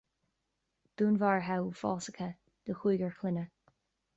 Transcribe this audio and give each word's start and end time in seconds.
Dúnmharuithe 1.01 1.59
uafásacha 1.67 2.29
de 2.65 2.79
chúigear 2.81 3.17
clainne 3.21 3.45